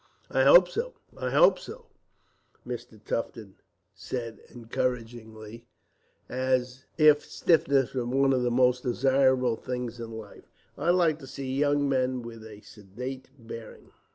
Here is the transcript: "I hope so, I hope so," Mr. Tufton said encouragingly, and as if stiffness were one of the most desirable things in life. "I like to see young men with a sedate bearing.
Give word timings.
"I 0.31 0.45
hope 0.45 0.67
so, 0.67 0.95
I 1.15 1.29
hope 1.29 1.59
so," 1.59 1.85
Mr. 2.65 2.99
Tufton 3.03 3.57
said 3.93 4.39
encouragingly, 4.49 5.67
and 6.27 6.39
as 6.39 6.85
if 6.97 7.23
stiffness 7.23 7.93
were 7.93 8.07
one 8.07 8.33
of 8.33 8.41
the 8.41 8.49
most 8.49 8.81
desirable 8.81 9.55
things 9.57 9.99
in 9.99 10.09
life. 10.17 10.49
"I 10.75 10.89
like 10.89 11.19
to 11.19 11.27
see 11.27 11.55
young 11.55 11.87
men 11.87 12.23
with 12.23 12.43
a 12.43 12.61
sedate 12.61 13.29
bearing. 13.37 13.91